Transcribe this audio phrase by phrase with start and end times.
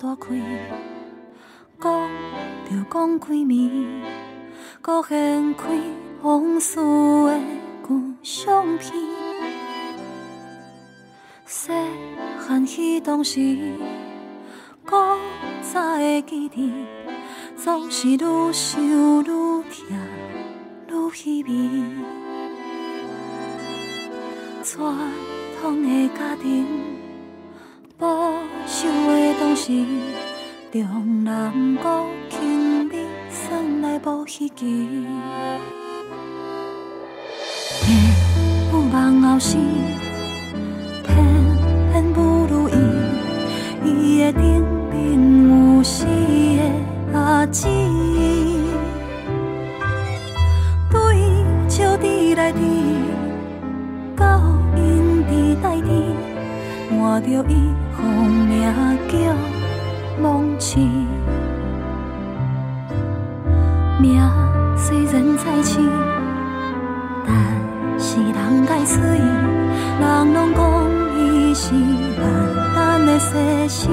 [0.00, 0.28] 大开，
[1.80, 2.08] 讲
[2.70, 4.00] 着讲开暝，
[4.80, 5.64] 搁掀开
[6.22, 7.40] 往事的
[7.82, 8.92] 旧相片。
[11.44, 11.72] 细
[12.38, 13.40] 汉彼当时，
[14.86, 14.94] 古
[15.62, 16.72] 早的记忆，
[17.56, 19.64] 总是愈想愈痛，
[20.86, 21.50] 愈稀微。
[24.62, 24.94] 传
[25.60, 26.97] 统的家庭。
[27.98, 28.06] 保
[28.64, 29.84] 守的当时，
[30.70, 32.94] 中南国轻美
[33.28, 35.04] 算来无希冀。
[37.80, 37.98] 天
[38.70, 39.60] 有梦后生，
[41.02, 41.16] 偏
[41.90, 42.74] 偏不如意。
[43.84, 47.66] 伊的顶面有死的阿姊，
[50.88, 50.98] 对
[51.68, 52.60] 笑滴来滴，
[54.14, 54.40] 到
[54.76, 56.14] 因伫代天，
[56.96, 57.87] 换着伊。
[58.08, 58.72] 风名
[59.06, 59.18] 叫
[60.18, 60.80] 梦痴，
[64.00, 64.18] 名
[64.76, 65.78] 虽然在痴，
[67.26, 67.36] 但
[67.98, 69.20] 是人该出意，
[70.00, 70.62] 人拢讲
[71.18, 71.74] 伊是
[72.18, 72.24] 万
[72.74, 73.88] 难的世事。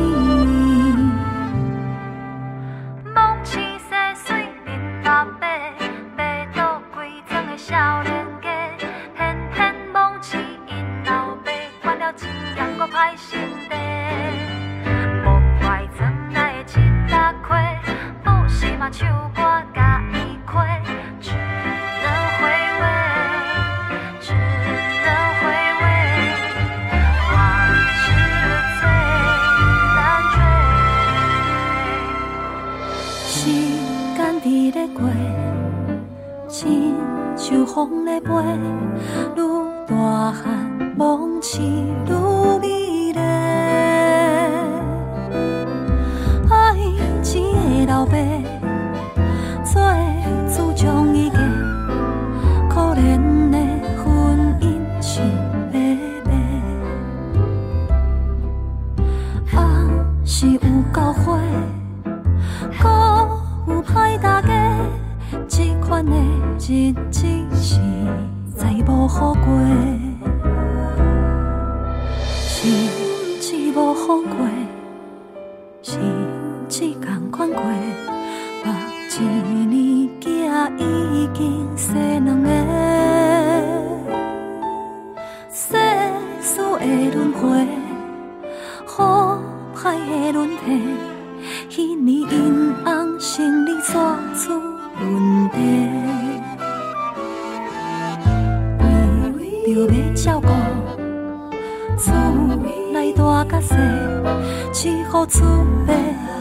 [105.09, 105.43] 好出
[105.85, 105.93] 卖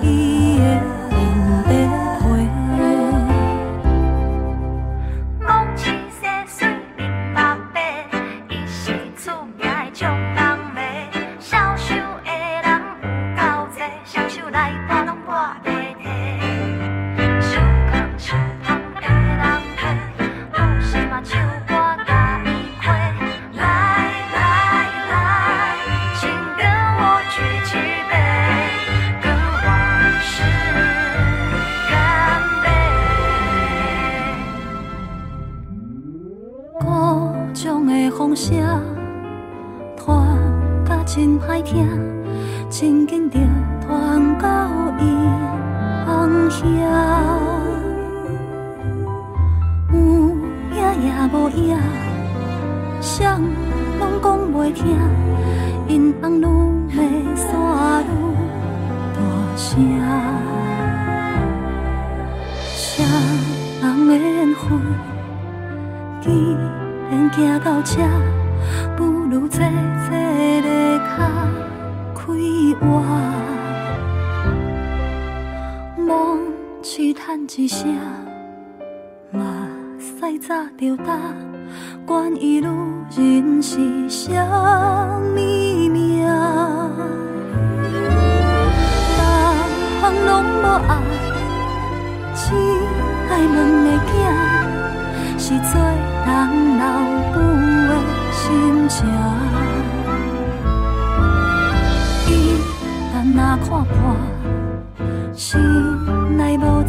[0.02, 0.93] 伊的。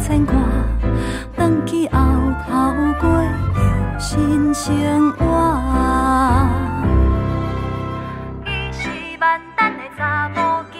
[0.06, 0.32] 千外，
[1.34, 1.98] 返去后
[2.46, 3.10] 头过
[3.58, 5.26] 着新生活。
[8.44, 8.88] 伊是
[9.20, 10.78] 万丹的查某仔，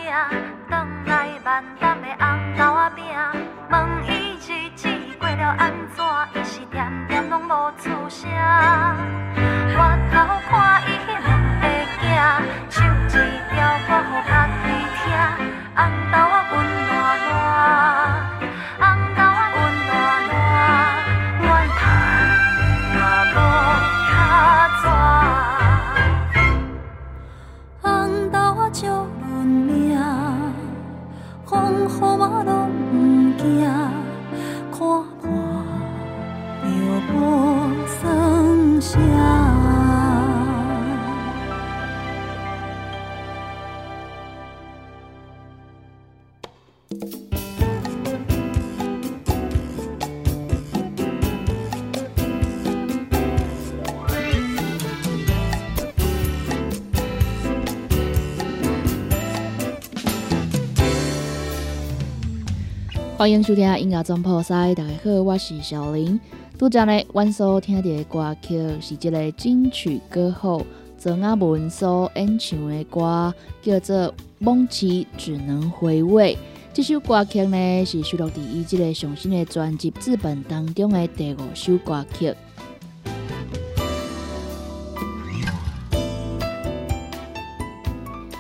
[0.71, 2.25] 返来万丹的红
[2.57, 3.05] 豆仔饼。
[3.69, 3.75] 问
[4.07, 4.89] 伊日子
[5.19, 8.31] 过了安怎，伊是念念拢无出声。
[9.35, 9.75] 回
[10.13, 10.15] 头
[10.49, 11.29] 看伊彼两
[11.61, 11.67] 个
[11.99, 12.05] 仔，
[12.71, 13.11] 唱一
[13.51, 13.57] 条
[13.89, 14.65] 歌乎拍子
[15.03, 15.05] 听，
[15.75, 15.83] 红
[16.13, 16.36] 豆。
[63.19, 66.21] 欢迎收听音乐总破塞，大家好，我是小林。
[66.59, 70.67] 拄则呢，阮所听到的歌曲是一个金曲歌后
[70.99, 73.33] 曾阿文所演唱的歌，
[73.63, 73.97] 叫做
[74.39, 76.35] 《梦起只能回味》。
[76.75, 82.35] 这首歌曲呢，是收录在伊这个上新的专辑《资本》当中的第五首歌曲。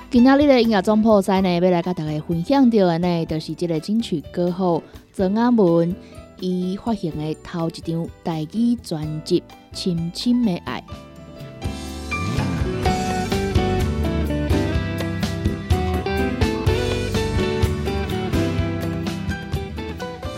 [0.08, 4.80] 今仔日的音乐总破塞呢，要来甲大家分享到的呢，就是这个金曲歌后
[5.12, 5.92] 曾阿文
[6.38, 9.42] 伊发行的头一张台语专辑
[9.78, 10.80] 《深深的爱》。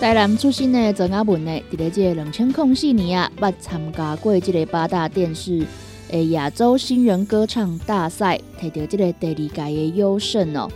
[0.00, 5.66] 台南出身的曾阿文呢，伫咧这两千零四年啊，捌参加过这个八大电视。
[6.10, 10.70] 诶，亚洲新人歌唱大赛摕到这个第二届的优胜哦。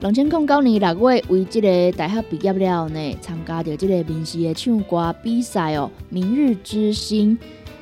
[0.00, 7.36] 两千零九年六月，为这个大学毕业了呢，参加到这个民视的唱歌比赛哦，《明日之星》。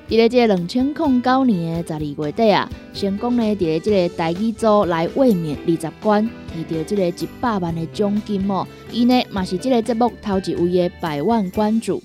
[0.08, 8.64] 伫咧这个两千零九年的十二月底啊，成功呢，伫咧这个台语组来卫冕二十冠，摕到这个一百万的奖金哦。
[8.92, 12.00] 伊呢，嘛是这个节目头一位的百万关注。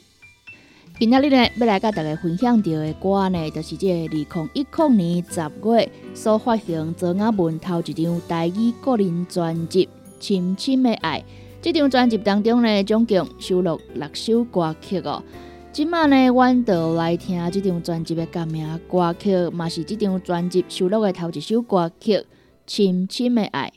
[1.01, 4.19] 今仔日呢，要来甲大家分享到的歌呢，就是这二零
[4.53, 9.89] 一零年十月所发行曾雅文头一张台语个人专辑
[10.24, 11.19] 《深深的爱》。
[11.59, 15.24] 这张专辑当中呢，总共收录六首歌曲哦。
[15.71, 22.13] 今麦呢，阮就来听这张专辑的歌名歌曲，嘛是这张专辑收录的头一首歌曲
[22.68, 23.74] 《深深的爱》。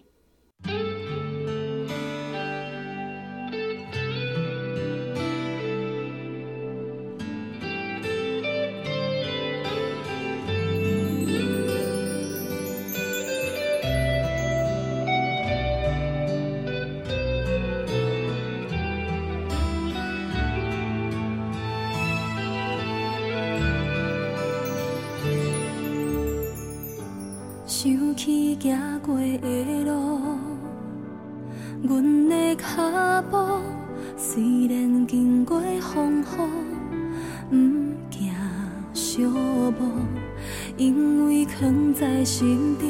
[40.77, 42.89] 因为藏在心中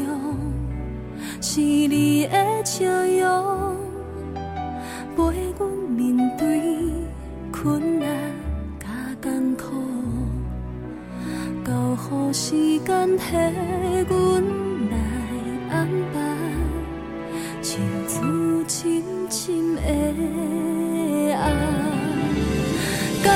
[1.40, 3.76] 是你的笑容，
[5.16, 6.62] 陪阮面对？
[7.52, 8.08] 困难。
[8.80, 8.86] 甲
[9.22, 9.64] 艰苦，
[11.64, 13.36] 交予时间替
[14.08, 14.42] 阮
[14.90, 14.96] 来
[15.70, 16.16] 安排，
[17.62, 18.20] 像自。
[18.66, 19.80] 深深的
[21.34, 21.42] 爱，
[23.22, 23.28] 感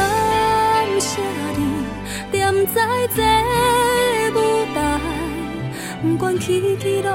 [0.99, 1.21] 谢
[1.57, 1.61] 你
[2.33, 2.76] 站在
[3.14, 3.23] 这，
[6.00, 7.11] 不管起起落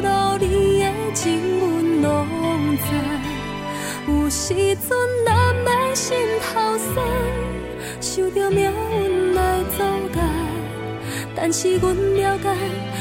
[0.00, 2.26] 落，你的情阮拢
[2.76, 2.82] 知。
[4.06, 4.88] 有时阵
[5.26, 7.04] 咱的心头酸，
[8.00, 9.82] 受着命运来阻
[10.16, 10.20] 碍，
[11.34, 12.48] 但是阮了解，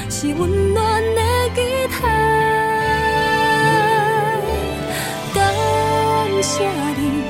[0.09, 1.21] 是温暖的
[1.53, 1.61] 期
[2.01, 2.07] 待。
[6.39, 6.63] 谢
[6.97, 7.23] 你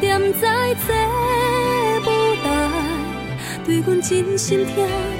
[0.00, 0.88] 站在这
[2.00, 2.06] 舞
[2.42, 2.44] 台，
[3.66, 4.74] 对阮真心疼，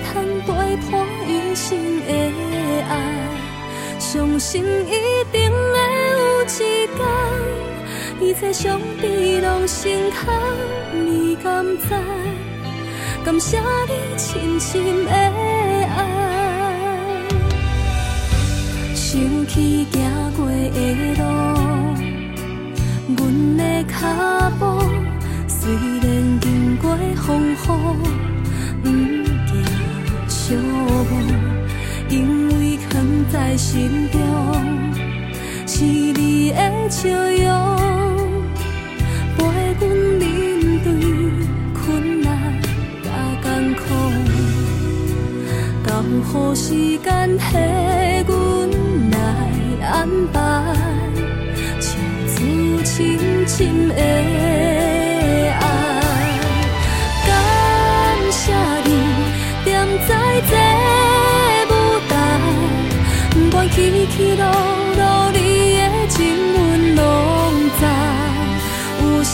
[0.06, 0.48] 通陪
[0.90, 0.92] 伴
[1.52, 2.10] 一生的
[2.88, 2.92] 爱。
[3.98, 5.76] 相信一定会
[6.10, 6.46] 有一
[6.96, 6.98] 天，
[8.22, 10.32] 一切上帝拢心疼，
[10.94, 11.88] 你敢知？
[13.22, 16.00] 感谢你深深的爱，
[18.94, 20.00] 想起行
[20.34, 21.22] 过的路，
[23.14, 23.92] 阮的脚
[24.58, 24.64] 步
[25.46, 27.20] 虽然经过风
[28.84, 29.21] 雨，
[30.42, 30.58] 寂寞，
[32.08, 33.00] 因为放
[33.32, 34.18] 在心中，
[35.68, 37.46] 是你的笑容
[39.38, 39.40] 陪
[39.78, 40.22] 阮面
[40.82, 40.88] 对
[41.72, 42.60] 困难
[43.04, 43.06] 甲
[43.40, 43.80] 艰苦。
[45.86, 48.32] 交好时间给阮
[49.12, 49.16] 来
[49.86, 50.36] 安排，
[51.78, 51.88] 情
[52.26, 52.34] 字
[52.84, 54.81] 深深的。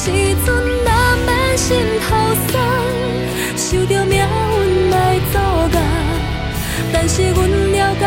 [0.08, 0.14] 时
[0.46, 0.48] 阵
[0.84, 2.06] 难免心头
[2.48, 2.56] 酸，
[3.58, 4.96] 受着命运来
[5.30, 5.34] 阻
[5.76, 5.78] 碍。
[6.90, 7.38] 但是阮
[7.72, 8.02] 了解，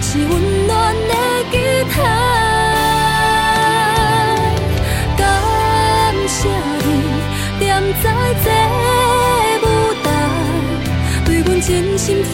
[0.00, 0.32] 是温
[0.68, 1.12] 暖的
[1.50, 1.54] 期
[1.90, 1.94] 待。
[5.18, 5.20] 感
[6.28, 6.38] 谢
[7.58, 7.68] 你踮
[8.04, 8.06] 在
[8.44, 8.46] 这
[9.64, 9.66] 舞
[10.04, 10.06] 台，
[11.24, 12.30] 对阮真心疼，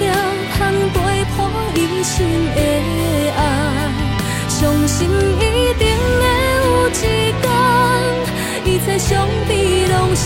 [0.53, 0.59] 通
[0.93, 0.97] 陪
[1.35, 1.39] 伴
[1.77, 2.15] 一生
[2.55, 2.59] 的
[3.39, 3.41] 爱。
[4.51, 5.09] 相信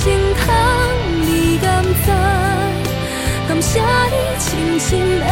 [0.02, 0.52] 心疼，
[1.20, 2.10] 你敢知？
[3.46, 4.90] 感谢你深深
[5.20, 5.26] 的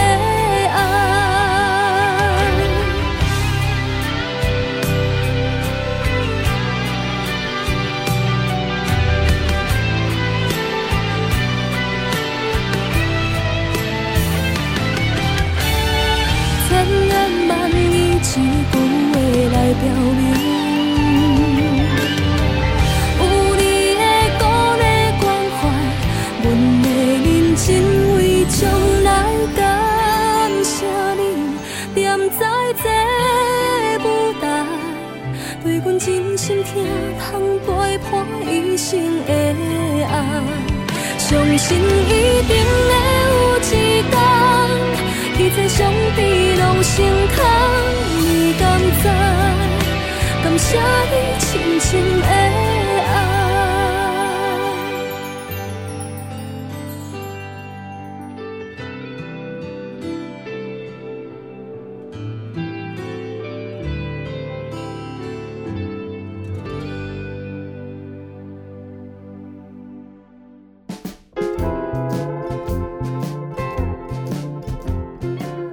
[41.51, 41.83] 相信一
[42.47, 42.91] 定会
[43.27, 43.61] 有一
[44.03, 44.15] 天，
[45.37, 46.21] 一切上帝
[46.55, 46.95] 拢成
[47.35, 47.39] 空。
[48.21, 48.63] 你敢
[49.03, 49.05] 知？
[50.45, 50.79] 感谢
[51.11, 51.89] 你深深
[52.21, 52.27] 的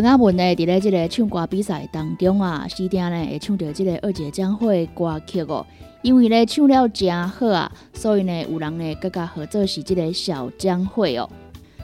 [0.00, 5.66] 郑雅文呢，伫咧即个唱歌比赛当中啊，时定呢会唱着即个二姐将会歌曲哦。
[6.02, 11.28] 因为咧唱了真好啊，所以呢有人呢更加合作是即个小江会哦。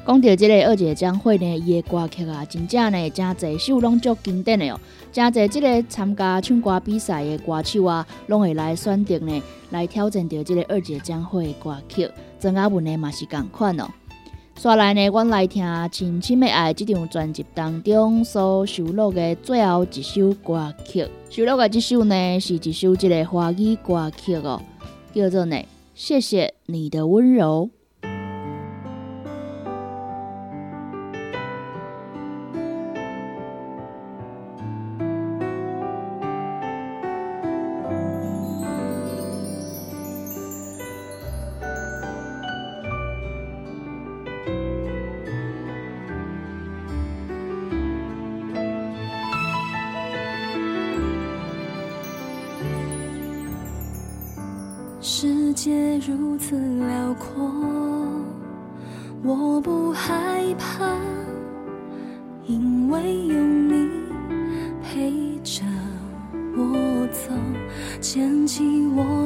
[0.06, 4.78] 讲到即个二姐将会呢，伊的歌曲啊，真正呢真侪首拢足经典的哦。
[5.10, 12.08] 真侪即个参加唱歌比赛的歌手啊，拢会来选择呢来挑战着即个二姐将会歌曲。
[12.38, 13.88] 郑雅文呢嘛是共款哦。
[14.56, 15.62] 刷来呢，阮来听
[15.96, 21.06] 《深深的爱》这张专辑当中所收录的最后一首歌曲。
[21.28, 24.62] 收录的这首呢，是一首这个华语歌曲哦，
[25.12, 25.62] 叫做呢，
[25.94, 27.68] 谢谢你的温柔。
[55.00, 57.50] 世界如此辽阔，
[59.22, 60.98] 我不害怕，
[62.46, 63.88] 因为有你
[64.82, 65.62] 陪着
[66.56, 67.30] 我走，
[68.00, 69.23] 牵起我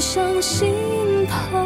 [0.00, 0.72] 上心
[1.26, 1.58] 头。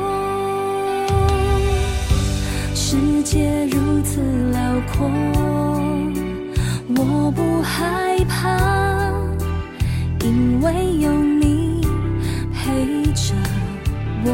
[2.75, 4.21] 世界如此
[4.53, 4.61] 辽
[4.93, 5.11] 阔，
[6.97, 9.13] 我不害怕，
[10.25, 11.81] 因为有你
[12.53, 13.35] 陪着
[14.25, 14.31] 我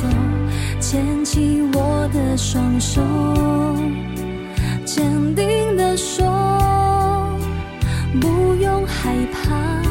[0.00, 0.06] 走，
[0.80, 3.02] 牵起我的双手，
[4.84, 6.24] 坚定地说。
[8.20, 9.82] 不用害怕，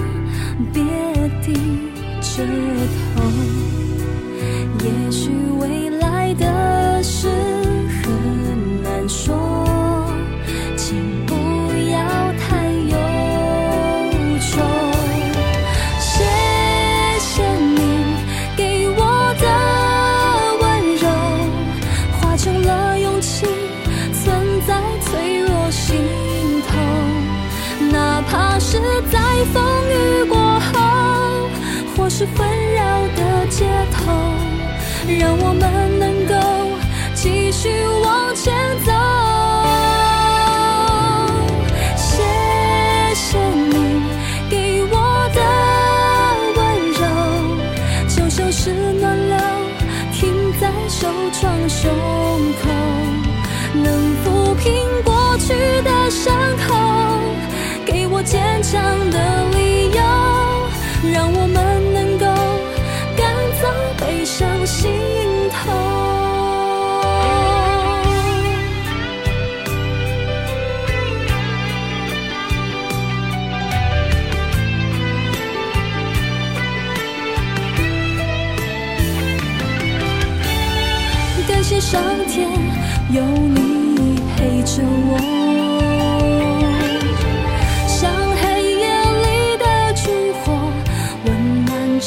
[0.73, 0.83] 别
[1.43, 1.53] 低
[2.21, 3.04] 着头。
[32.17, 32.81] 是纷扰
[33.13, 34.13] 的街头，
[35.19, 36.33] 让我们能够
[37.13, 37.67] 继续
[38.05, 38.93] 往前走。
[41.97, 42.23] 谢
[43.15, 44.01] 谢你
[44.49, 44.95] 给我
[45.35, 45.39] 的
[46.55, 47.03] 温柔，
[48.07, 49.35] 就像是暖流
[50.13, 51.91] 停在手窗胸
[52.63, 52.69] 口，
[53.73, 53.91] 能
[54.23, 54.71] 抚平
[55.03, 56.33] 过去的伤
[56.65, 56.73] 口。
[57.85, 59.44] 给我坚强的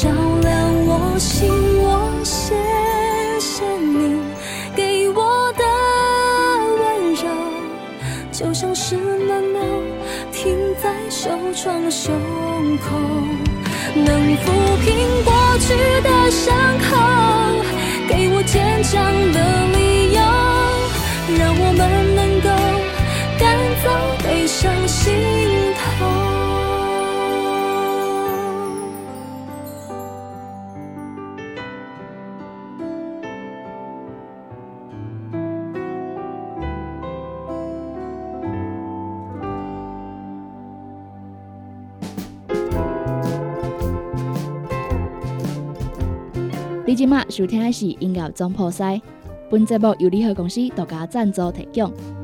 [0.01, 1.49] 照亮我心
[1.83, 2.55] 窝，谢
[3.37, 4.17] 谢你
[4.73, 5.63] 给我的
[6.79, 7.27] 温柔，
[8.31, 9.59] 就像是暖流
[10.31, 12.15] 停在手窗胸
[12.77, 12.95] 口，
[13.93, 16.95] 能抚平过去的伤口，
[18.07, 19.37] 给我坚强的
[19.75, 20.21] 理由，
[21.37, 22.47] 让我们能够
[23.37, 23.43] 赶
[23.83, 23.85] 走
[24.23, 25.68] 悲伤心。
[46.99, 49.01] 今麦收听的是音乐总破塞，
[49.49, 52.18] 本节目由联合公司独家赞助提供。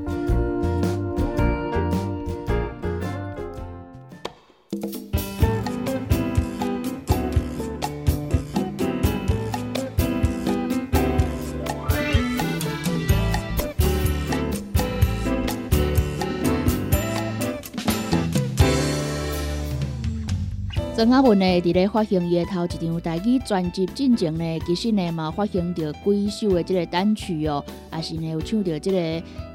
[21.06, 27.64] 曾阿文呢，伫咧发行伊头一张台语专辑进前呢，其实呢嘛发行着几首的即个单曲哦，
[27.96, 28.98] 也是呢有唱着即个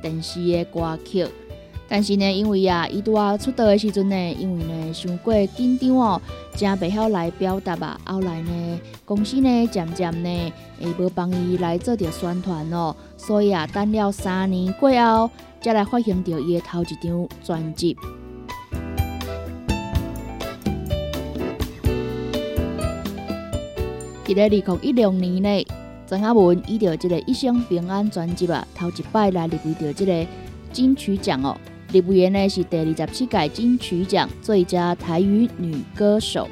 [0.01, 1.27] 电视的歌曲。
[1.89, 6.23] 但是呢，因为啊，伊拄啊出道的时阵呢，因为呢伤过紧张哦，
[6.55, 7.99] 真袂晓来表达啊。
[8.05, 15.29] 后来呢，公司呢渐渐呢会无帮伊来做着宣传哦，所以啊等了三年过后，
[15.61, 17.97] 才来发行着伊的头一张专辑。
[24.31, 25.67] 伫咧二零一六年呢，
[26.07, 30.27] 曾阿文以着即个一生平安专辑啊，头一摆来入围着即个
[30.73, 31.57] 金曲奖哦。
[31.93, 36.49] 入围呢是第二十七届金曲奖最佳台语女歌手。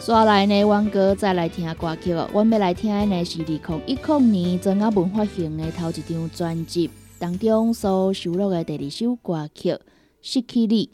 [0.00, 2.26] 接下来呢，阮哥再来听歌曲哦。
[2.32, 6.88] 阮要来听的呢是二零一零年曾阿文发行的头一张专辑
[7.18, 9.72] 当中所收录的第二首歌曲
[10.22, 10.86] 《失去你》。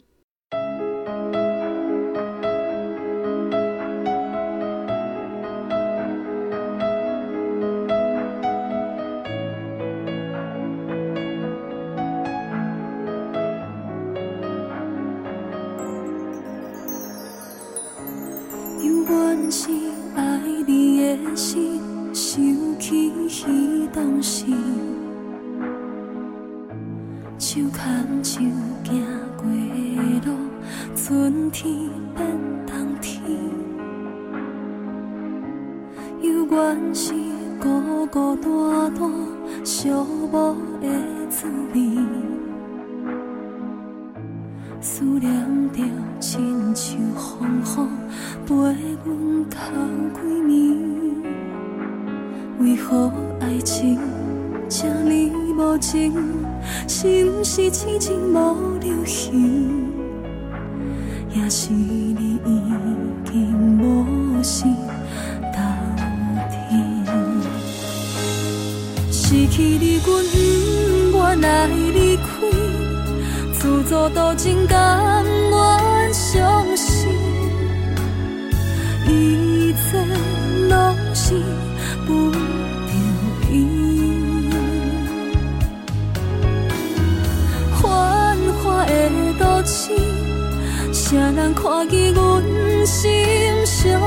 [91.07, 92.43] 谁人看见阮
[92.83, 94.01] 心伤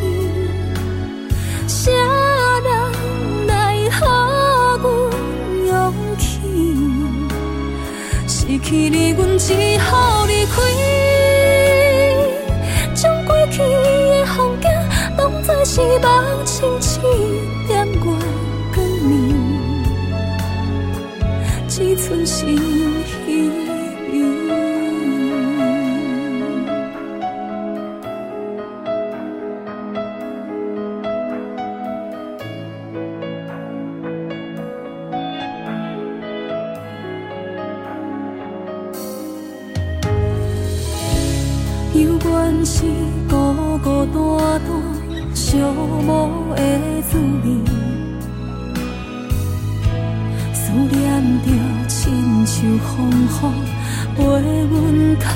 [0.00, 0.06] 悲？
[1.66, 4.86] 谁人来给阮
[5.66, 6.38] 勇气？
[8.28, 10.62] 失去你，阮只好离开，
[12.94, 14.70] 将过去的风景
[15.16, 17.02] 当作是梦，轻轻
[46.08, 46.10] 寞
[46.56, 46.62] 的
[47.02, 47.46] 滋味，
[50.54, 50.96] 思念
[51.44, 51.46] 着
[51.86, 51.96] 亲
[52.46, 53.12] 像风雨
[54.16, 54.18] 陪
[54.70, 54.74] 阮
[55.20, 55.26] 头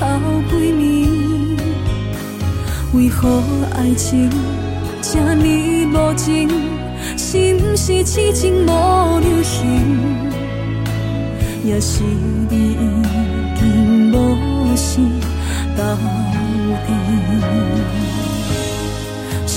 [0.49, 0.81] 几暝。
[2.93, 3.19] 为何
[3.75, 4.31] 爱情
[4.99, 5.45] 这呢
[5.93, 6.49] 无情？
[7.17, 9.61] 是毋是痴情无留行？
[11.63, 12.01] 也是
[12.49, 12.75] 你已
[13.59, 15.21] 经无心？
[15.77, 15.83] 斗。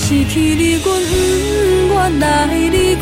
[0.09, 3.01] 失去你，阮不愿来离开，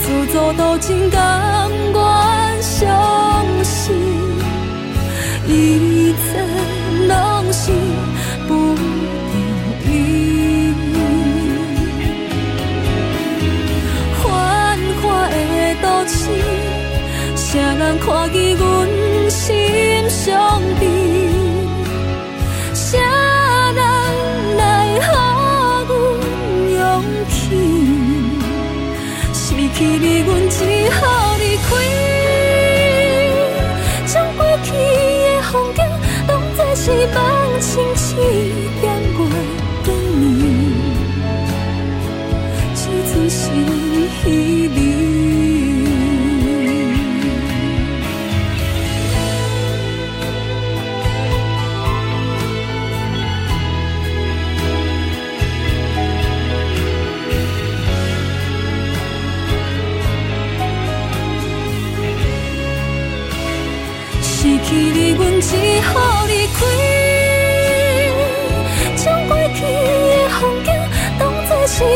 [0.00, 2.84] 自作多情，甘愿相
[3.64, 3.96] 信，
[5.48, 6.44] 一切
[7.08, 7.72] 拢是
[8.46, 8.82] 不得
[9.90, 10.74] 已。
[14.22, 15.34] 繁华的
[15.80, 16.28] 都市，
[17.34, 18.60] 谁人看见阮
[19.30, 21.01] 心伤悲？
[36.84, 38.61] 是梦，轻轻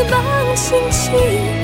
[0.09, 1.56] 当作是梦，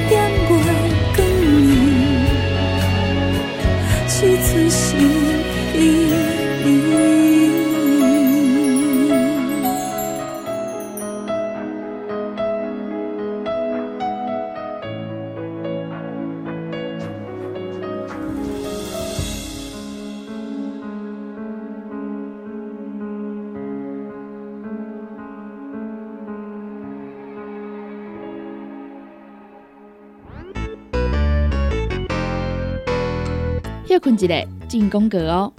[34.04, 35.54] 困一个进攻格哦！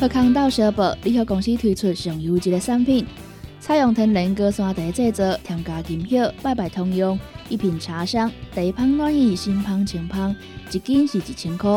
[0.00, 3.06] 贺康道小宝联合公司推出上优质的产品，
[3.60, 7.16] 采用天然果山茶制作，添加金叶、拜拜通用，
[7.48, 10.34] 一品茶香，地芳暖意，心芳清芳，
[10.72, 11.70] 一斤是一千块。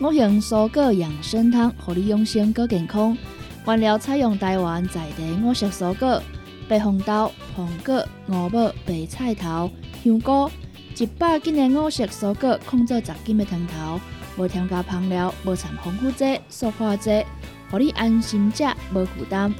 [0.00, 3.18] 五行蔬果养生汤，合你养生更健康。
[3.66, 6.22] 原料采用台湾在地五色蔬果。
[6.68, 9.70] 白红豆、红果、五宝、白菜头、
[10.02, 10.50] 香菇，
[10.98, 14.00] 一百斤的五色蔬果，控制十斤的汤头，
[14.36, 17.24] 无添加香料，无掺防腐剂、塑化剂，
[17.70, 19.54] 让你安心食，无负担。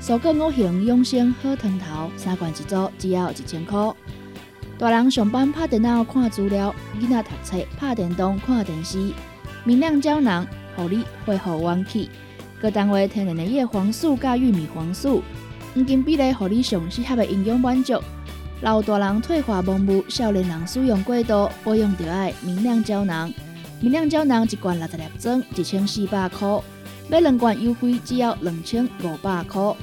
[0.00, 3.92] 蔬果五行养生好汤头，三罐一组，只要一千块。
[4.78, 9.12] 大人上班拍电脑看资料，囡仔读册拍电动看电视。
[9.64, 10.46] 明亮胶囊，
[10.76, 12.08] 互你恢复元气。
[12.60, 15.22] 各单位天然的叶黄素加玉米黄素，
[15.74, 17.94] 黄金比例，互你上适合的营养满足。
[18.60, 23.32] 老大人退化盲目，少年人使用过度，保养就爱明亮胶囊。
[23.80, 26.60] 明亮胶囊一罐六十粒装，一千四百块。
[27.08, 29.74] 买两罐优惠，只要两千五百块。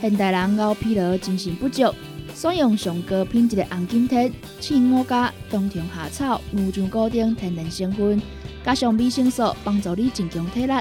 [0.00, 1.92] 现代人熬疲劳、精神不足，
[2.34, 8.22] 选用上高品质的红景天、青五加、冬虫夏草、牛樟果等天然成分，
[8.64, 10.72] 加上维生素，帮助你增强体力。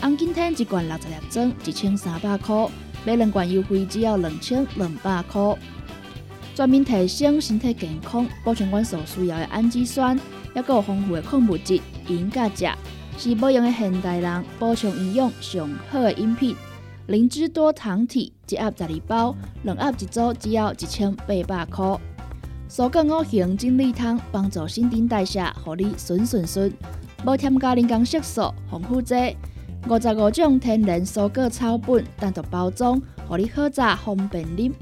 [0.00, 2.68] 红景天一罐六十粒装，一千三百块；
[3.06, 5.56] 买两罐优惠，只要两千两百块。
[6.56, 10.18] 全面提升身体健康、补充阮所需要的氨基酸，
[10.54, 12.76] 也有丰富的矿物质、银、甲、钾，
[13.16, 16.56] 是保养的现代人补充营养上好的饮品。
[17.06, 22.00] 灵芝多糖体一盒十二包，两盒一组，只要一千八百块。
[22.68, 26.72] 蔬果五行精力汤帮助新陈代谢，让你顺顺顺。
[27.24, 29.14] 无添加人工色素、防腐剂，
[29.88, 34.74] 五十五种天然蔬果草本单独包装，让你好榨方便饮。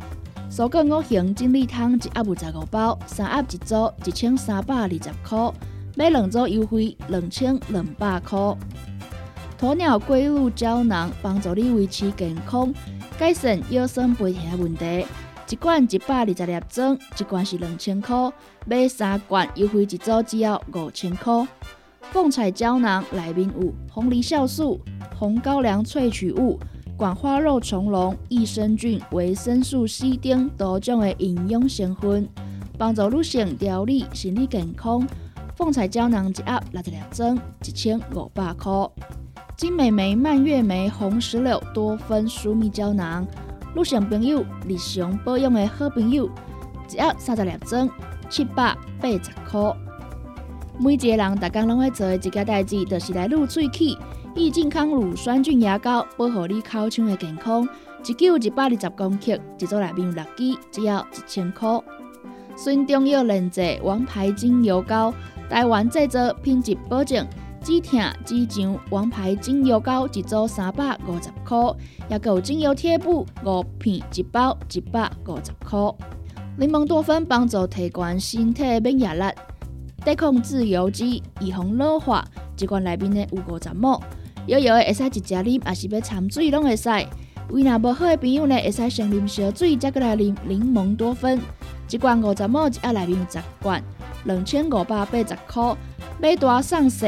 [0.51, 5.53] 蔬果五行精力汤一盒有十五包，三盒一组，一千三百二十块。
[5.95, 8.57] 买两组优惠两千两百块。
[9.61, 12.73] 鸵鸟龟乳胶囊帮助你维持健康，
[13.19, 15.07] 改善腰酸背痛的问题。
[15.51, 18.33] 一罐一百二十粒装，一罐是两千块，
[18.65, 21.47] 买三罐优惠一组只要五千块。
[22.13, 24.81] 凤彩胶囊内面有红梨酵素、
[25.19, 26.59] 红高粱萃取物、
[26.97, 32.29] 管花肉虫龙、益生菌、维生素 C 等多种的营养成分，
[32.77, 35.07] 帮助女性调理心理健康。
[35.57, 38.73] 凤彩胶囊一盒六十粒装，一千五百块。
[39.57, 43.25] 金美眉、蔓越莓、红石榴多酚疏密胶囊，
[43.75, 46.29] 女性朋友日常保养的好朋友，
[46.93, 47.89] 一盒三十粒装，
[48.29, 49.77] 七百八十块。
[50.77, 53.97] 每一个人逐工拢会做的一件代志，就是来露喙齿。
[54.37, 57.67] 益健康乳酸菌牙膏，保护你口腔的健康。
[58.05, 61.81] 一九一百二十公克，一组内面有六支，只要一千块。
[62.57, 65.15] 孙中药炼制王牌精油膏，
[65.49, 67.25] 台湾制作，品质保证。
[67.63, 71.57] 止痛止痒，王牌精油膏一组三百五十块，
[72.11, 75.79] 也有精油贴布五片一包，一百五十块。
[76.59, 79.25] 柠檬多酚帮助提高身体免疫力，
[80.05, 82.25] 抵抗自由基，预防老化。
[82.57, 84.01] 一罐内面呢有五十沫，
[84.47, 86.89] 摇摇的会使一只啉，也是要掺水拢会使。
[87.51, 91.41] 胃若无好的朋友呢，会使先啉烧水，再过来啉柠檬多酚。
[91.91, 93.83] 一罐五十沫，一盒内面十罐，
[94.25, 95.77] 两千五百八十块，
[96.21, 97.07] 买大送小。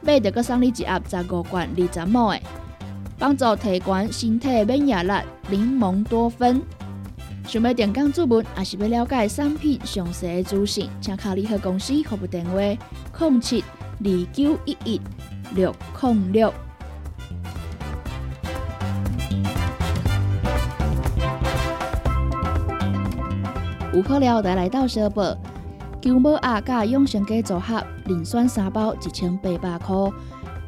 [0.00, 2.40] 买着个送你一盒十五罐二十亩的，
[3.18, 5.12] 帮助提悬身体免疫力。
[5.50, 6.62] 柠檬多酚。
[7.46, 12.60] 想要点讲注文，也是要了解产品详细的资讯，请卡联合公司服务电话：
[13.28, 13.64] 零七
[14.04, 15.00] 二九一一
[15.54, 16.67] 六零六。
[23.98, 25.36] 有好料的来到小宝。
[26.00, 29.96] 姜母鸭甲养生鸡组合，磷酸三包一千八百块。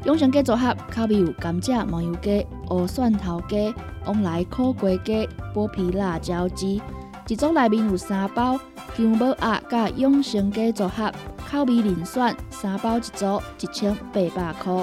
[0.03, 3.73] 养生鸡组合口味有甘蔗、麻油鸡、乌蒜头鸡、
[4.05, 6.81] 往来苦瓜鸡、剥皮辣椒鸡。
[7.29, 8.59] 一组内面有三包
[8.97, 11.09] 姜母鸭甲养生鸡组合，
[11.49, 14.73] 口味磷酸三包一组一千八百块。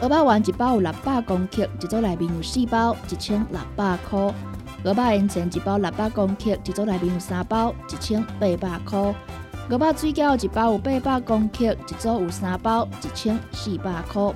[0.00, 4.34] 鹅肉丸一包有六百公克，一组内面有四包一千六百块。
[4.86, 8.96] 鹅肉烟肠一包六百公克，一组内面有三包一千八百块。
[9.68, 14.32] 鹅肉水饺一包有八百公克，一组有三包，一千四百块。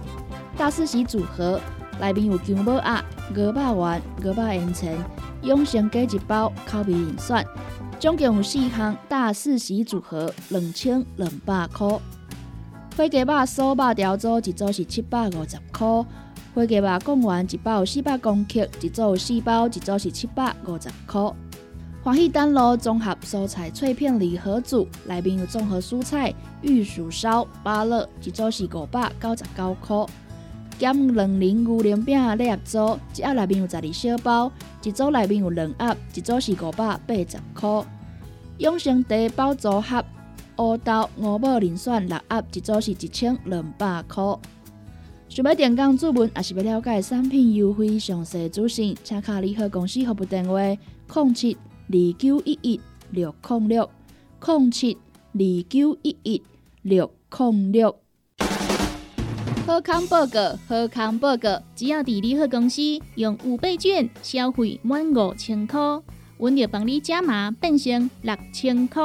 [0.56, 1.60] 大四喜组合
[2.00, 3.00] 内面有姜母鸭、
[3.36, 4.90] 鹅肉丸、鹅肉烟肠、
[5.42, 7.46] 永生鸡一包，口味盐酸，
[8.00, 11.86] 总共有四项大四喜组合，两千两百块。
[12.96, 16.04] 花鸡肉酥肉条组一组是七百五十块，
[16.52, 21.32] 火鸡肉贡丸一包四百公克，一组有四包，一组是七百五十块。
[22.02, 30.04] 欢喜丹螺综合蔬菜脆片礼盒组，内面有综合蔬菜、玉薯烧、芭乐，一组是五百九十九块。
[30.76, 34.50] 减两零牛奶饼礼盒组，一盒内面有十二小包，
[34.82, 37.84] 一组内面有两盒，一组是五百八十块。
[38.58, 40.04] 养生茶包组合，
[40.56, 44.24] 乌豆、五宝磷酸六盒，一组是一千两百块。
[45.30, 51.56] 想要点讲注文，也是要了解产品优惠详细资讯，请卡联合公司服务电话：零七。
[51.92, 53.90] 二九一一六零六
[54.44, 54.96] 零七
[55.32, 56.42] 二九一一
[56.82, 57.96] 六零六。
[59.66, 61.62] 好康报告，好康报告！
[61.76, 62.82] 只要伫利好公司
[63.14, 65.80] 用五倍券消费满五千块，
[66.38, 69.02] 阮就帮你加码变成六千块。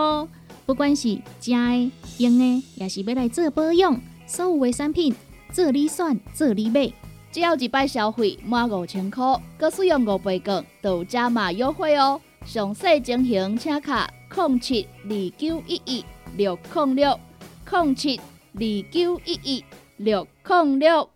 [0.66, 1.10] 不管是
[1.40, 5.14] 食的、用的，也是要来做保养，所有的产品
[5.56, 6.92] 做你选，做你买。
[7.32, 9.24] 只要一摆消费满五千块，
[9.58, 12.20] 佮使用五倍券，都有加码优惠哦。
[12.46, 17.18] 详细情形请卡零七二九一一六零六
[17.72, 18.60] 零七二
[18.92, 19.64] 九一一。
[19.96, 21.10] 六零六，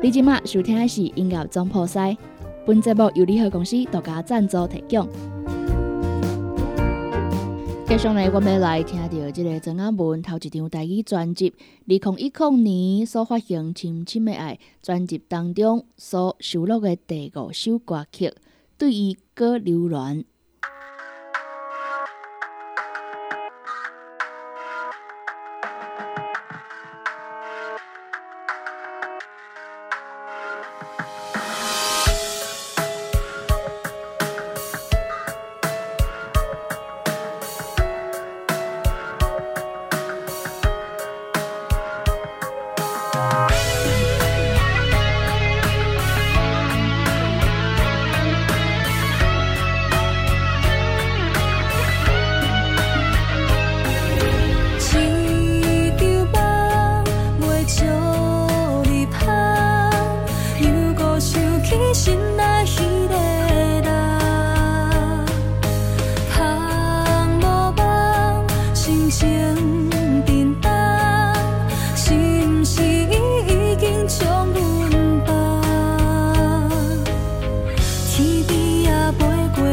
[0.00, 2.16] 你今麦收听的是音乐总破塞，
[2.64, 5.06] 本节目由联合公司独家赞助提供。
[7.88, 18.26] 接下来，我们来听到这个曾阿文头一张台语专辑《二零一零年所发行《深深的爱》专辑当中所收录的第五首歌曲
[18.76, 20.00] 《对于歌流恋》。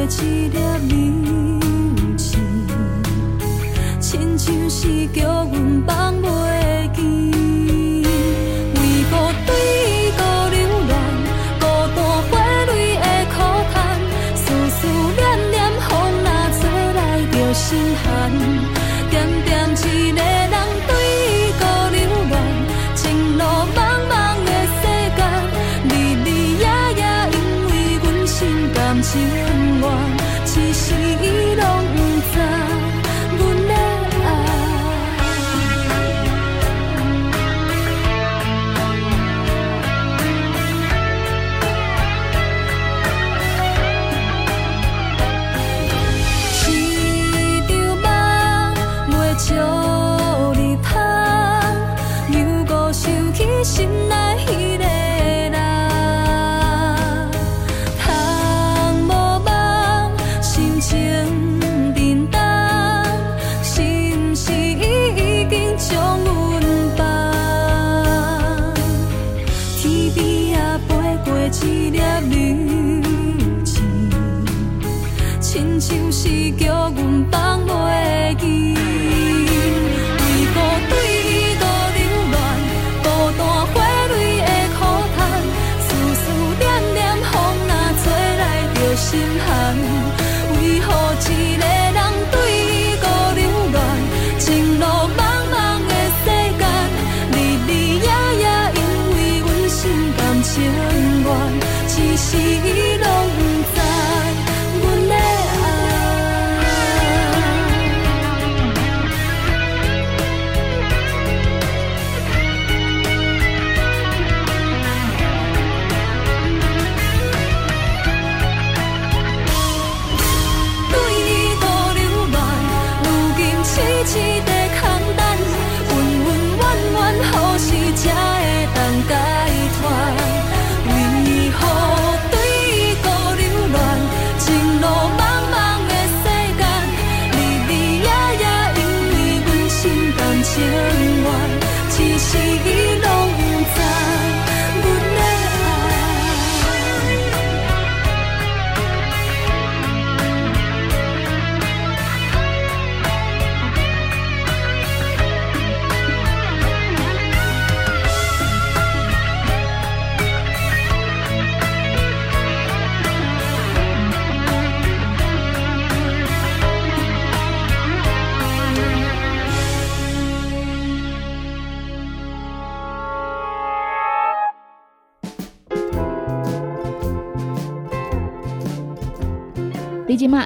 [0.08, 0.52] 你今
[5.16, 5.35] 麦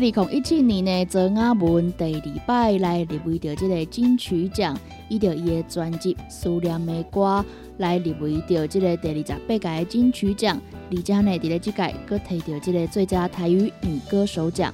[0.00, 4.76] 咧二零一七年呢，曾雅文第二摆来入围到即个金曲奖，
[5.08, 7.20] 以着伊的专辑《思念的歌》
[7.78, 14.72] 来入围到即个第二十八届金曲奖，而且呢，伫咧即届佫摕到即个最佳台语女歌手奖。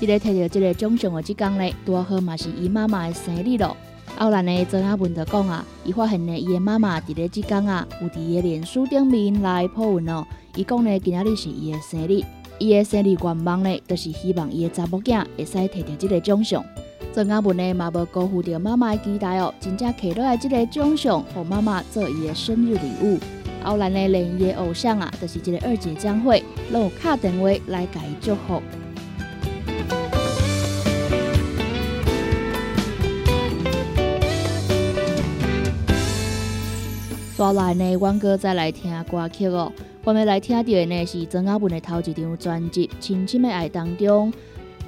[0.00, 1.12] 伫咧摕到即个奖项。
[1.14, 3.76] 的即天呢，拄好嘛是伊妈妈的生日咯。
[4.18, 12.24] 后来呢，曾雅文就讲啊，伊发现呢，伊的妈妈伫咧即天啊，有伫伊的脸书顶面来破文哦，伊讲呢，今仔日是伊的生日。
[12.58, 16.64] 伊的生日愿望呢，就是希望伊的查某囝会使摕到即个奖项。
[17.12, 23.18] 曾雅文呢，嘛无辜负着妈妈的期待哦，真正摕落来即个奖项，互妈妈做伊的生日礼物。
[23.62, 26.42] 后来呢，连伊的偶像啊，就是即个二姐江蕙，
[26.72, 28.62] 拢有敲电话来甲伊祝福。
[37.36, 39.70] 接来呢，阮哥再来听歌曲哦。
[40.06, 44.32] 我们来听到的呢是曾阿文的头一张专辑《亲亲的爱》当中，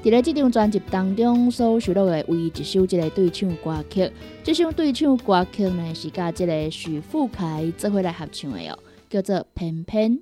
[0.00, 4.08] 伫咧这张专辑当中所收录的唯一一首这个对唱歌曲，
[4.44, 8.78] 这首对唱歌曲呢是跟这个许富凯做伙来合唱的哦，
[9.10, 10.20] 叫做《偏偏》。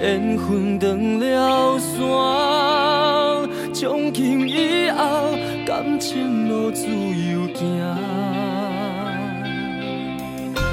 [0.00, 1.98] 缘分断了线，
[3.74, 5.36] 从今以后
[5.66, 7.64] 感情路自由行。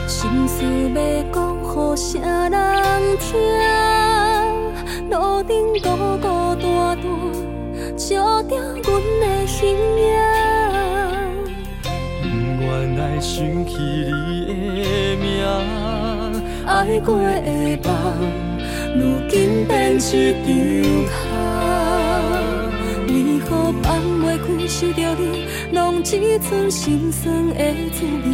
[0.08, 0.64] 心事
[0.96, 3.38] 要讲给谁人听？
[5.10, 5.52] 路灯
[5.84, 5.90] 孤
[6.22, 6.66] 孤单
[6.96, 6.98] 单
[7.98, 8.88] 照着阮
[9.20, 10.08] 的心影。
[11.84, 15.28] 不愿来想起你的名，
[16.66, 18.47] 爱过的梦。
[19.00, 20.10] 如今变一场
[21.10, 21.14] 空。
[23.08, 27.56] 为何放袂开想着你，拢只剩心酸的
[27.92, 28.28] 滋味。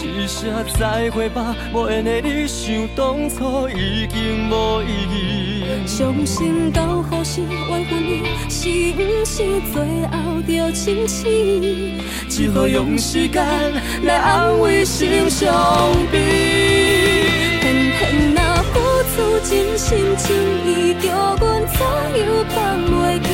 [0.00, 5.64] 一声再会吧，无缘的你，想当初已经无意义。
[5.86, 9.76] 伤心到何时怨恨你，是不是最
[10.06, 12.00] 后着清醒？
[12.28, 13.44] 只好用时间
[14.04, 16.18] 来安慰心上悲。
[17.60, 18.47] 偏偏那。
[19.18, 20.28] 那付出真心真
[20.64, 22.56] 意，叫阮怎样放
[22.86, 23.26] 袂记？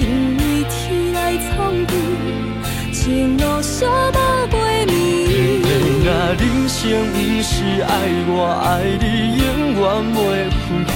[0.00, 0.02] 因
[0.36, 1.94] 为天来苍地，
[2.92, 4.18] 情路相无
[4.50, 4.54] 袂
[4.86, 4.90] 暝。
[6.04, 6.80] 那人生
[7.12, 7.92] 不是爱
[8.26, 8.66] 我爱
[9.00, 9.06] 你，
[9.38, 9.46] 永
[9.78, 10.18] 远袂
[10.66, 10.90] 分开。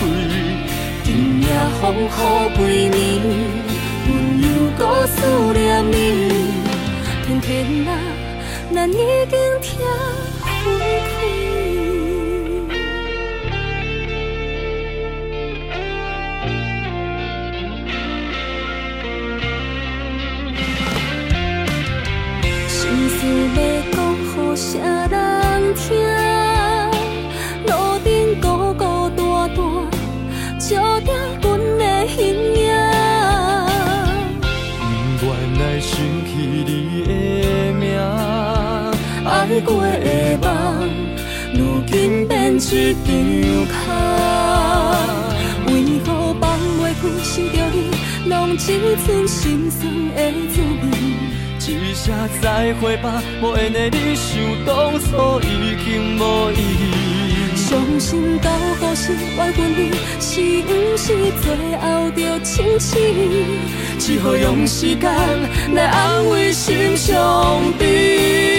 [1.04, 1.46] 今夜
[1.80, 2.08] 风雨
[2.56, 2.60] 归
[2.90, 2.94] 暝，
[4.08, 4.10] 温
[4.42, 4.44] 柔
[4.76, 5.14] 搁思
[5.54, 5.62] 念
[5.92, 5.94] 你。
[7.24, 7.90] 偏偏啊，
[8.74, 9.78] 咱已经听
[39.60, 40.90] 过的梦，
[41.54, 43.06] 如今变一张
[43.66, 43.74] 空。
[45.66, 45.72] 为
[46.04, 46.44] 何放
[46.78, 47.76] 袂开，想着你，
[48.28, 48.66] 拢只
[49.06, 49.80] 剩心酸
[50.14, 50.18] 的
[50.52, 50.84] 滋味。
[51.68, 56.84] 一声再会吧，无缘的你，想当初已经无意义。
[57.56, 58.50] 伤心到
[58.80, 59.90] 何时怨恨你，
[60.20, 61.06] 是不是
[61.42, 61.44] 最
[61.80, 62.94] 后着清醒？
[63.98, 65.10] 只好用时间
[65.74, 68.55] 来安慰心上悲。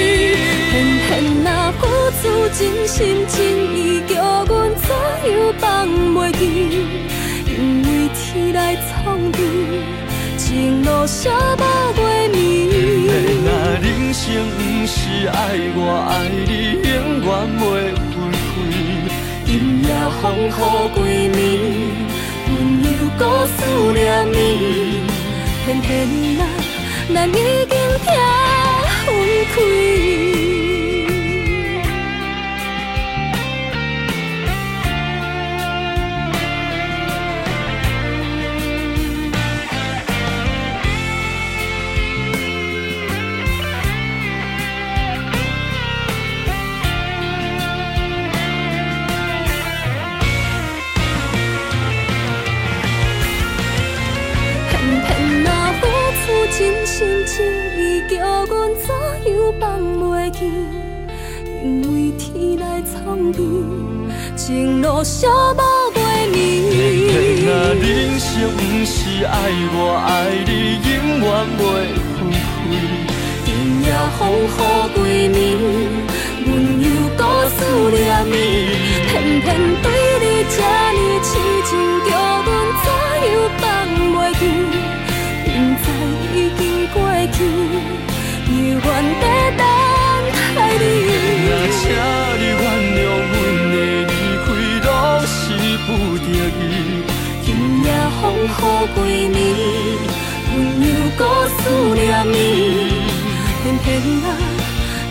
[0.78, 1.88] 偏偏那付
[2.22, 3.36] 出真心真
[3.76, 4.86] 意，叫阮怎
[5.28, 6.46] 样放袂记？
[7.48, 9.40] 因为天来创治，
[10.38, 11.64] 情路相无
[11.98, 12.38] 袂暝。
[13.44, 13.50] 那
[13.82, 14.22] 人生
[14.52, 15.80] 不是爱我
[16.12, 16.94] 爱你，永
[17.26, 17.60] 远袂
[18.14, 18.46] 分开。
[19.48, 19.50] 今
[19.82, 19.90] 夜
[20.22, 20.50] 风雨
[20.94, 20.98] 归
[21.34, 21.36] 暝，
[22.50, 22.86] 温柔
[23.18, 23.58] 搁思
[23.94, 23.98] 念
[24.32, 24.36] 你，
[25.66, 25.88] 偏偏
[26.38, 26.46] 那，
[27.16, 27.32] 咱已
[27.66, 27.74] 经
[28.06, 28.08] 拆
[29.08, 29.10] 分
[29.56, 29.58] 开。
[63.18, 63.38] 来创变，
[64.36, 65.62] 情路寂寞
[65.94, 65.98] 袂
[66.32, 66.38] 眠。
[66.70, 67.12] 偏偏
[67.50, 67.84] 啊，人
[68.20, 68.96] 生不是
[69.26, 69.34] 爱
[69.74, 70.08] 我爱
[70.46, 70.52] 你，
[70.86, 70.90] 永
[71.22, 71.26] 远
[71.58, 71.60] 袂
[72.14, 72.36] 分开。
[73.46, 73.48] 今
[73.82, 73.86] 夜
[74.18, 74.56] 风雨
[74.94, 74.98] 几
[75.28, 75.36] 年，
[76.46, 76.48] 阮
[76.82, 77.58] 又搁思
[77.92, 78.36] 念你。
[79.08, 79.12] 偏
[79.42, 79.46] 偏
[79.82, 79.86] 对
[80.22, 80.56] 你这
[80.94, 81.28] 呢痴
[81.66, 81.70] 情，
[98.96, 99.38] 过几年，
[100.54, 100.86] 温柔
[101.18, 101.60] 搁思
[101.96, 102.36] 念你，
[103.64, 103.86] 偏偏
[104.24, 104.26] 啊，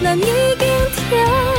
[0.03, 0.63] 咱已经
[0.95, 1.56] 拆。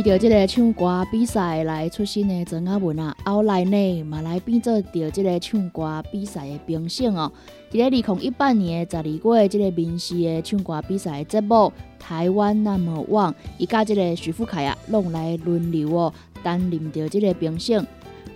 [0.00, 7.30] 为着这个唱歌比赛来出身的曾阿文啊，后来呢嘛来变做着这个唱歌比赛的评审哦。
[7.70, 11.54] 伫咧二零一八年十二月，这个民视的唱歌比赛节目
[11.98, 16.10] 《台湾那么旺》，伊甲这个徐富凯啊，拢来轮流哦
[16.42, 17.86] 担任着这个评审。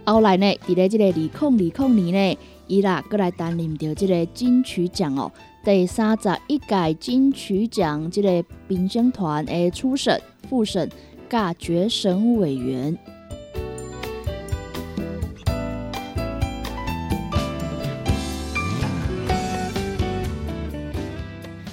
[0.04, 1.48] 后来呢，伫咧这个二零二
[1.88, 5.32] 零年呢，伊啦过来担任着这个金曲奖哦，
[5.64, 10.86] 第三十一届金曲奖这个评审团的初审、复审。
[11.34, 12.96] 尬决审委员，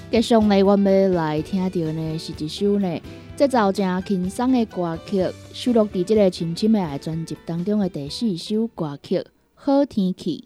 [0.10, 3.00] 接下来我们来听到呢是一首呢，
[3.38, 9.20] 这造正轻松的歌曲，收录在这个《深深的爱》专辑当中的第四首歌曲
[9.54, 10.46] 《好天气》。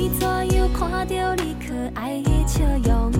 [0.00, 3.12] 你怎样看到你可爱的笑容，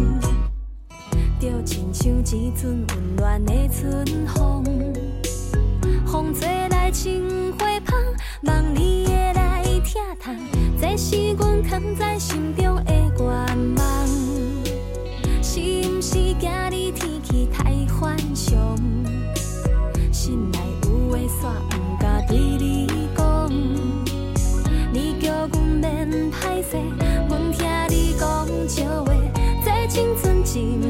[1.39, 4.65] 就亲像一阵温暖的春风。
[6.07, 7.85] 风吹来青花香，
[8.45, 10.35] 望你会来听痛，
[10.81, 13.47] 这是阮藏在心中的愿望。
[15.43, 19.10] 是毋是今日天气太反常？
[26.41, 26.77] 歹势
[27.29, 29.13] 罔听你讲笑话
[29.65, 30.81] 这青春尽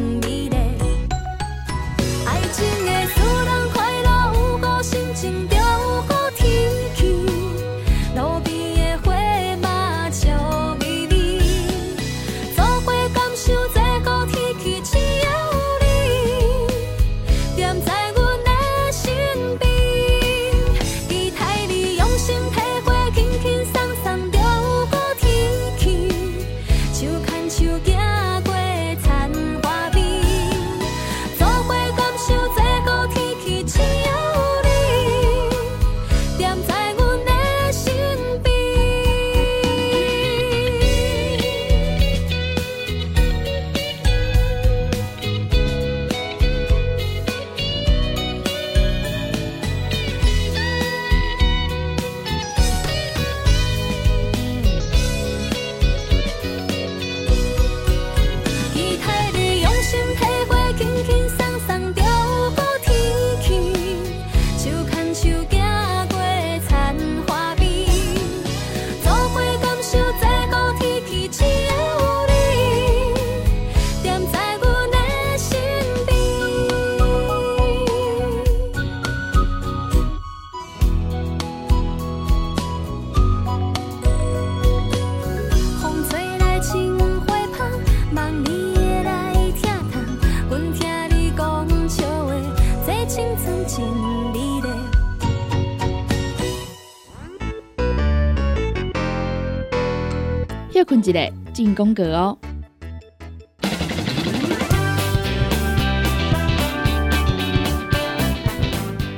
[101.11, 102.39] 一下，进广告哦。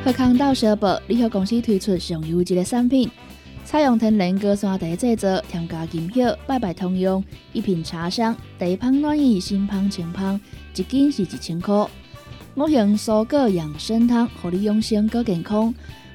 [0.04, 3.08] 贺康道小宝联合公司推出上优质的产品，
[3.64, 7.22] 采用天然果山茶制作，添加金叶，拜拜通用，
[7.52, 10.40] 一品茶香，茶香暖意，心香清香，
[10.74, 11.86] 一斤是一千块。
[12.56, 15.72] 五行蔬果养生汤，让你养生更健康。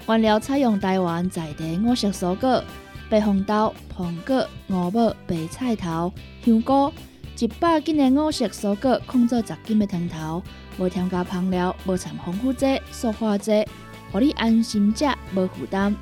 [0.08, 2.64] 原料采用台湾在地五色蔬果：
[3.10, 6.12] 白红豆、苹果、五宝、白菜头、
[6.44, 6.92] 香菇，
[7.40, 10.44] 一百斤的五色蔬果，控制十斤的汤头。
[10.78, 13.66] 无添加香料，无掺防腐剂、塑化剂，
[14.12, 15.96] 互你安心食，无负担。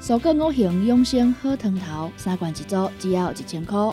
[0.00, 3.92] 蔬果五行养生好汤头，三罐一组，只要一千块。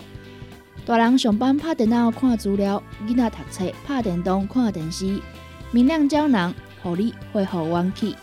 [0.85, 5.19] 大人上班拍电脑看资料，囡仔读册拍电动看电视，
[5.71, 6.53] 明亮胶囊，
[6.83, 8.15] 互你恢复元气。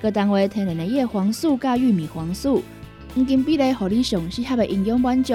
[0.00, 2.62] 各单位天然的叶黄素加玉米黄素，
[3.14, 5.34] 黄金比例，互你上适合的营养满足。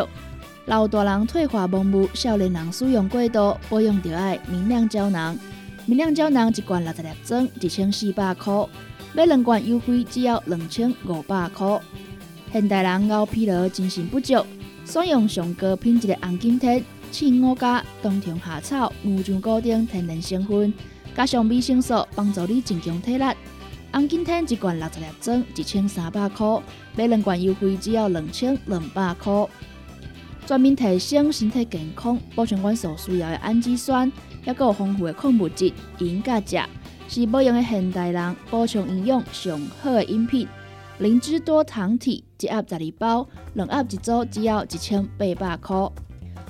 [0.66, 5.38] 老大人退化盲目，少年人使用过度，保养就爱明亮胶囊。
[5.86, 8.68] 明亮胶囊一罐六十粒装，一千四百块；
[9.14, 11.80] 买两罐优惠只要两千五百块。
[12.52, 14.44] 现代人熬疲劳、精神不足，
[14.84, 20.74] 选用上高品质的红景天、青乌加、冬虫夏草、牛樟果等天然成分，
[21.16, 23.24] 加上维生素，帮助你增强体力。
[23.92, 26.62] 红景天一罐六十粒装，一千三百块；
[26.96, 29.48] 买两罐优惠只要两千两百块。
[30.46, 34.12] 全面提升身体健康、补充阮所需要的氨基酸。
[34.46, 36.58] 也有丰富的矿物质，饮甲食
[37.10, 40.48] 是保养的现代人补充营养上好的饮品。
[41.00, 45.76] 灵芝多糖体一盒十二包，两盒一组，只要一千八百块。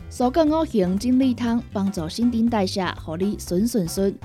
[0.09, 4.15] 苏格五行精力汤帮助新陈代谢，让你顺顺顺，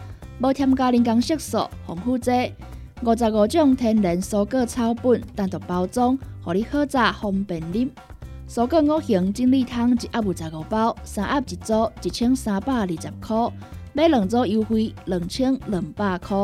[0.41, 2.31] 无添加人工色素、防腐剂。
[3.05, 7.89] 五十五种天然蔬果草本单独包装，让你好榨方便啉。
[8.49, 13.53] 蔬果五行精力汤一盒有十五包，三盒一组，一千三百二十块。
[13.93, 16.37] 买两组优惠两千两百块。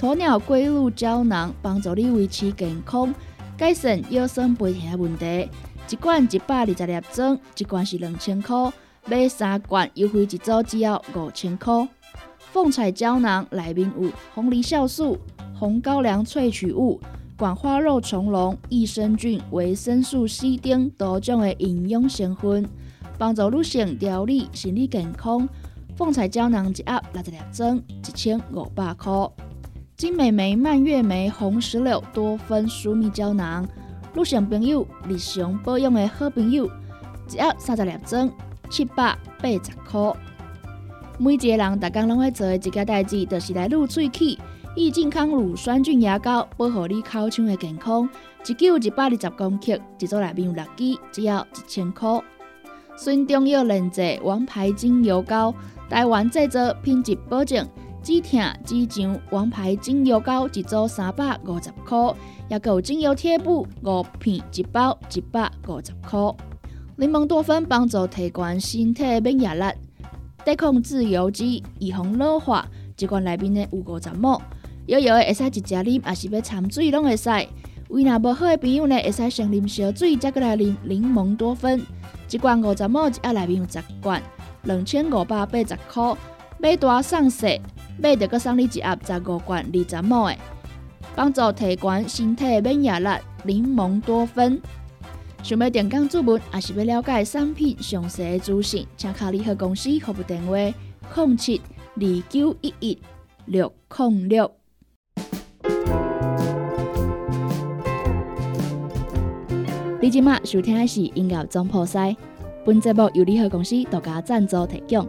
[0.00, 3.14] 鸵鸟龟乳胶囊帮助你维持健康，
[3.58, 5.50] 改善腰酸背痛的问题。
[5.90, 8.72] 一罐一百二十粒装，一罐是两千块。
[9.04, 11.86] 买三罐优惠一组只要五千块。
[12.54, 15.18] 凤彩胶囊内面有红梨酵素、
[15.58, 17.00] 红高粱萃取物。
[17.36, 22.64] 管花肉虫龙、益生菌、维生素 C 等多种的营养成分，
[23.18, 25.48] 帮助女性调理心理健康。
[25.96, 29.12] 凤彩胶囊一盒六十粒装，一千五百块。
[29.96, 33.66] 金美眉、蔓越莓、红石榴多酚舒密胶囊，
[34.14, 38.30] 女性朋友日常保养的好朋友，一盒三十粒装，
[38.70, 40.16] 七百八十块。
[41.18, 44.36] 每一个人逐工拢会做的一件代志，就是来露喙齿。
[44.74, 48.08] 益健康乳酸菌牙膏，保护你口腔的健康。
[48.44, 52.20] 一九一百二十公克，一组内面有六支，只要一千块。
[52.96, 55.54] 孙中药认证王牌精油膏，
[55.88, 57.64] 台湾制作，品质保证，
[58.02, 59.16] 止痛止痒。
[59.30, 62.12] 王牌精油膏一组三百五十块，
[62.48, 66.18] 也有精油贴布五片一包，一百五十块。
[66.96, 69.64] 柠檬多酚帮助提高身体免疫力，
[70.44, 72.66] 抵抗自由基，预防老化。
[72.98, 74.40] 一罐内面呢有五十沫。
[74.86, 77.30] 摇摇的会使直接啉，也是要掺水拢会使。
[77.88, 81.80] 胃若无好的朋友呢，会使先啉烧水，再过来啉柠檬多酚。
[82.30, 84.22] 一罐五十毛，一盒内面有十罐，
[84.64, 86.14] 两千五百八十块。
[86.58, 87.48] 买大送小，
[87.98, 90.36] 买着阁送你一盒十五罐二十毛的，
[91.16, 93.08] 帮助提高身体免疫力。
[93.44, 94.60] 柠檬多酚。
[95.44, 100.56] 想要点讲主文，也是要了解产品详细资讯，请卡联合公司客服电话：
[101.14, 101.60] 零七
[101.96, 102.98] 二九一一
[103.44, 104.50] 六零六。
[110.00, 112.16] 你即马收听的是音乐总破塞，
[112.64, 115.06] 本节目由联合公司独家赞助提供。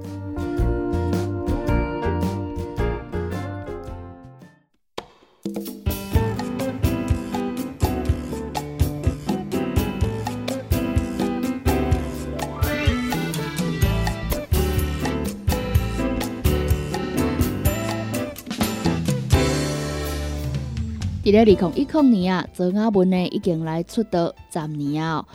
[21.36, 25.26] 咧二零一零年啊，曾雅文呢已经来出道十年啊。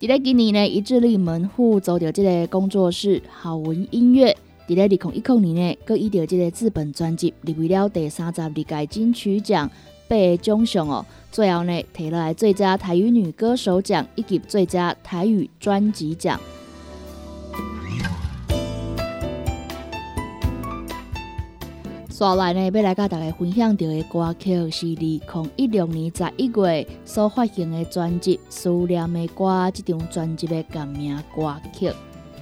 [0.00, 4.36] 伫咧今年呢，伊致力门户做着即个工作室好文音乐。
[4.66, 9.70] 伫咧二零一零年呢，佮伊着即个资本专辑入围了第三十二届金曲奖
[10.08, 11.06] 八个奖项哦。
[11.30, 16.40] 最后呢，摕来最佳台语女歌手奖以及最佳台语专辑奖。
[22.18, 25.20] 刷来呢，要来甲大家分享到的歌曲是二零
[25.54, 31.86] 一六年十一月所发行的专辑《思念的歌》这张专辑的同名歌曲。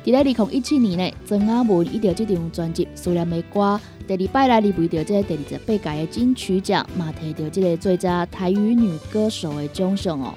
[0.03, 3.79] 伫咧二零一七年呢，曾雅文依着这张专辑《思念的歌》，
[4.17, 10.33] 第二摆来入围到这第二十八届的金曲奖，嘛摕到这个最佳台语女歌手的奖项哦。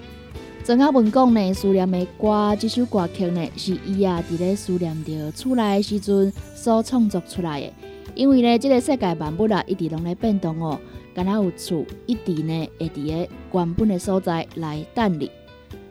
[0.65, 2.27] 曾雅文讲呢，《思念的歌》
[2.57, 7.71] 这首歌曲呢，是伊啊伫咧思念着厝内时阵所创作出来的。
[8.19, 10.77] 因为呢，这个世界万物啊，一直拢在变动哦，
[11.15, 15.31] 敢若有厝一直呢会伫个原本的所在来等你。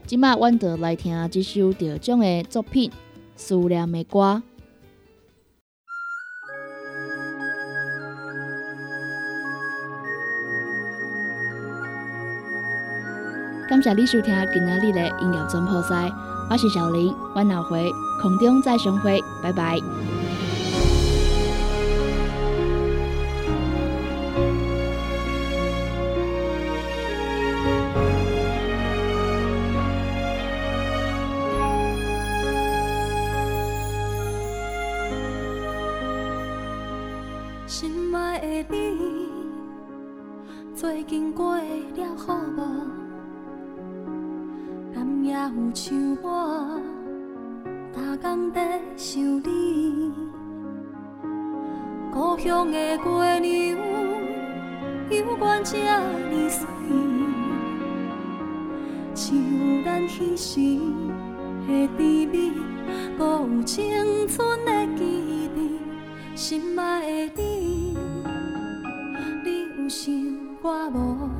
[0.06, 2.92] 今麦阮就来听这首着种的作品。
[3.34, 4.42] 思念的歌，
[13.70, 16.12] 感谢你收听今仔日的音乐总破塞，
[16.50, 19.78] 我是小林，阮后回空中再相会，拜拜。
[41.08, 41.62] 经过了
[42.18, 42.60] 好无？
[44.94, 46.78] 敢也有像我，
[47.94, 50.12] 逐工在想你。
[52.12, 53.78] 故乡的月娘，
[55.08, 56.68] 犹原这呢水，
[59.14, 59.34] 像
[59.86, 60.60] 咱彼时
[61.66, 62.52] 的甜蜜，
[63.16, 65.02] 搁有青春的记
[65.56, 65.80] 忆，
[66.36, 67.96] 心爱的你，
[69.42, 70.47] 你有想？
[70.68, 71.30] 我无，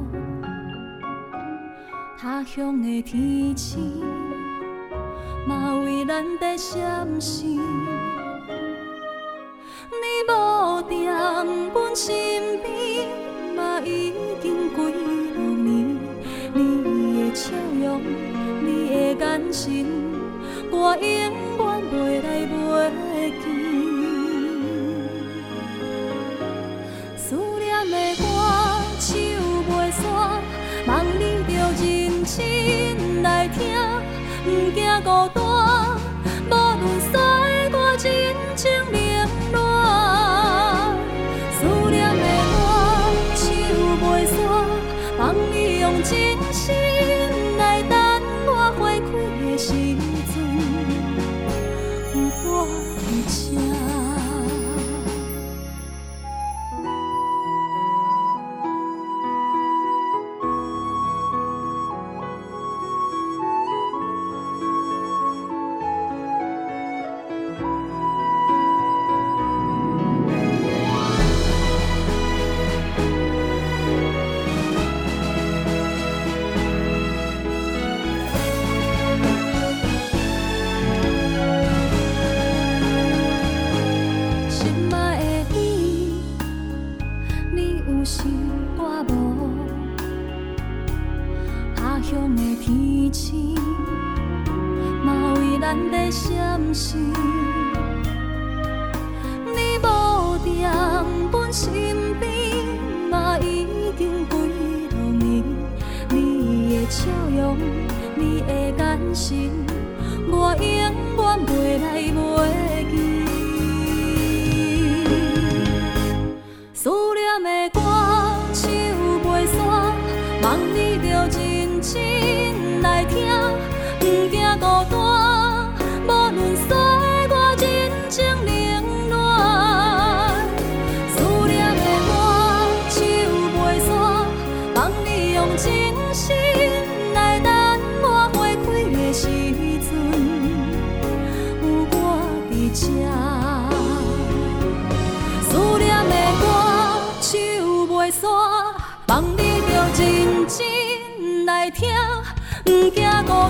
[2.17, 4.03] 他乡的天星
[5.47, 7.45] 嘛为咱在闪烁。
[7.45, 7.61] 你
[10.27, 12.15] 无在阮身
[12.63, 13.07] 边，
[13.55, 14.89] 嘛已经几多
[15.43, 15.99] 年。
[16.55, 17.53] 你的笑
[17.83, 18.01] 容，
[18.65, 18.95] 你的
[19.27, 19.85] 眼神，
[20.71, 21.31] 我永远
[21.93, 22.57] 袂来袂
[35.01, 35.68] 个多。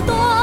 [0.09, 0.38] 多。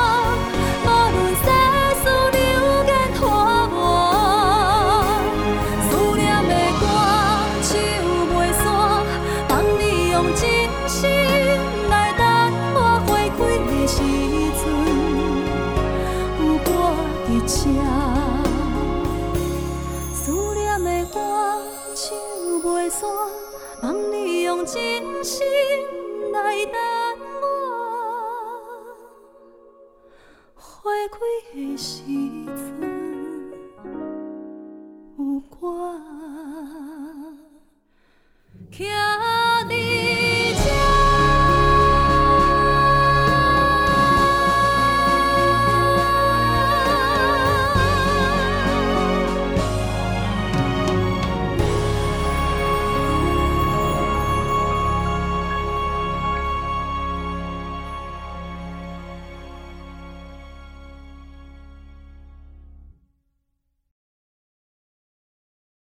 [38.71, 39.26] 站。